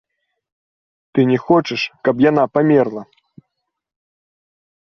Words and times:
Ты 1.13 1.19
не 1.33 1.37
хочаш, 1.45 1.81
каб 2.09 2.15
яна 2.29 2.43
памерла! 2.57 3.03